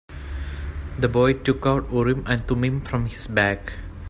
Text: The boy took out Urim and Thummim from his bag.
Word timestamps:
The 0.97 1.07
boy 1.07 1.33
took 1.33 1.63
out 1.67 1.91
Urim 1.93 2.23
and 2.25 2.41
Thummim 2.47 2.81
from 2.81 3.05
his 3.05 3.27
bag. 3.27 3.71